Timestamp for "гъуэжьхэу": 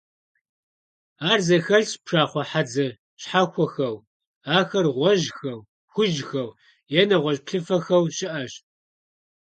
4.95-5.59